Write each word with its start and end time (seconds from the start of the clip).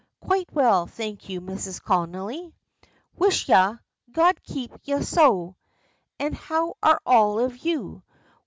"Quite 0.19 0.51
well, 0.51 0.87
thank 0.87 1.29
you, 1.29 1.41
Mrs. 1.41 1.79
Connolly." 1.79 2.55
"Wisha 3.19 3.79
God 4.11 4.41
keep 4.41 4.71
ye 4.83 4.99
so." 5.03 5.57
"And 6.19 6.33
how 6.33 6.73
are 6.81 6.99
all 7.05 7.37
of 7.39 7.57
you? 7.63 8.01